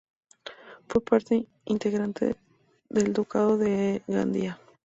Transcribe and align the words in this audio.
Fue 0.87 1.03
parte 1.03 1.45
integrante 1.65 2.35
del 2.89 3.13
ducado 3.13 3.55
de 3.59 4.01
Gandía. 4.07 4.59